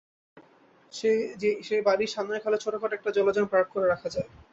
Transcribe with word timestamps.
সেই 1.63 1.81
বাড়ির 1.83 2.13
সামনের 2.15 2.43
খালে 2.43 2.57
ছোটখাটো 2.57 2.93
একটা 2.95 3.15
জলযান 3.17 3.45
পার্ক 3.51 3.67
করে 3.71 3.85
রাখা 3.87 4.09
যায়। 4.09 4.29